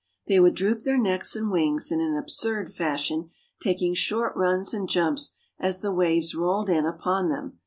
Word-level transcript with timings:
They 0.25 0.39
would 0.39 0.55
droop 0.55 0.79
their 0.79 0.97
necks 0.97 1.35
and 1.35 1.51
wings 1.51 1.91
in 1.91 2.01
an 2.01 2.17
absurd 2.17 2.73
fashion, 2.73 3.29
taking 3.59 3.93
short 3.93 4.35
runs 4.35 4.73
and 4.73 4.89
jumps 4.89 5.35
as 5.59 5.81
the 5.81 5.93
waves 5.93 6.33
rolled 6.33 6.71
in 6.71 6.87
upon 6.87 7.29
them. 7.29 7.59